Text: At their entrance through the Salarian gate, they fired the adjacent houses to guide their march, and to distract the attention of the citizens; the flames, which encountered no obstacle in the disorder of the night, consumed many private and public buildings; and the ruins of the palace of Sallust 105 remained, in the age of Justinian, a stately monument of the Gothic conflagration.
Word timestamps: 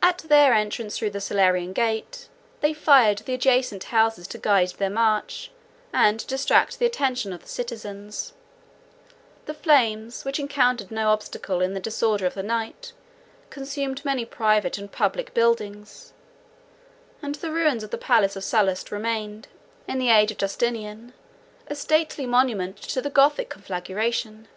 At 0.00 0.20
their 0.20 0.54
entrance 0.54 0.96
through 0.96 1.10
the 1.10 1.20
Salarian 1.20 1.74
gate, 1.74 2.28
they 2.62 2.72
fired 2.72 3.18
the 3.18 3.34
adjacent 3.34 3.84
houses 3.92 4.26
to 4.28 4.38
guide 4.38 4.70
their 4.70 4.88
march, 4.88 5.50
and 5.92 6.18
to 6.18 6.26
distract 6.26 6.78
the 6.78 6.86
attention 6.86 7.30
of 7.34 7.42
the 7.42 7.46
citizens; 7.48 8.32
the 9.44 9.52
flames, 9.52 10.24
which 10.24 10.38
encountered 10.40 10.90
no 10.90 11.10
obstacle 11.10 11.60
in 11.60 11.74
the 11.74 11.78
disorder 11.78 12.24
of 12.24 12.32
the 12.32 12.42
night, 12.42 12.94
consumed 13.50 14.02
many 14.02 14.24
private 14.24 14.78
and 14.78 14.92
public 14.92 15.34
buildings; 15.34 16.14
and 17.20 17.34
the 17.34 17.52
ruins 17.52 17.84
of 17.84 17.90
the 17.90 17.98
palace 17.98 18.36
of 18.36 18.44
Sallust 18.44 18.90
105 18.90 18.92
remained, 18.92 19.48
in 19.86 19.98
the 19.98 20.08
age 20.08 20.30
of 20.30 20.38
Justinian, 20.38 21.12
a 21.66 21.74
stately 21.74 22.24
monument 22.24 22.96
of 22.96 23.02
the 23.02 23.10
Gothic 23.10 23.50
conflagration. 23.50 24.48